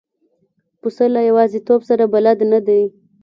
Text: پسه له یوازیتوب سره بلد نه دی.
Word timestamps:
پسه 0.81 1.05
له 1.15 1.21
یوازیتوب 1.29 1.81
سره 1.89 2.03
بلد 2.13 2.37
نه 2.51 2.59
دی. 2.67 2.81